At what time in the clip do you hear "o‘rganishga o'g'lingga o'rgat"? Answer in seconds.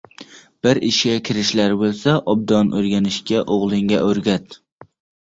2.79-4.59